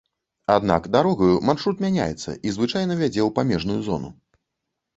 Аднак 0.53 0.87
дарогаю 0.95 1.35
маршрут 1.49 1.85
мяняецца 1.85 2.35
і 2.47 2.55
звычайна 2.57 2.99
вядзе 3.05 3.21
ў 3.27 3.31
памежную 3.39 3.79
зону. 3.93 4.13